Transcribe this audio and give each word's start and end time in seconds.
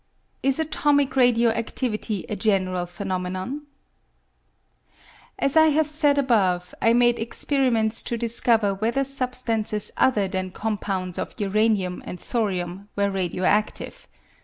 7j 0.43 0.59
Atomic 0.61 1.15
Radio 1.15 1.51
activity 1.51 2.25
a 2.27 2.35
general 2.35 2.87
Phenomenon? 2.87 3.67
As 5.37 5.55
I 5.55 5.67
have 5.67 5.85
said 5.87 6.17
above, 6.17 6.73
I 6.81 6.91
made 6.91 7.19
experiments 7.19 8.01
to 8.09 8.17
discover 8.17 8.75
.vhether 8.75 9.05
substances 9.05 9.91
other 9.97 10.27
than 10.27 10.49
compounds 10.49 11.19
of 11.19 11.39
uranium 11.39 12.01
and 12.03 12.19
thorium 12.19 12.89
were 12.95 13.11
radio 13.11 13.43
adive. 13.43 14.07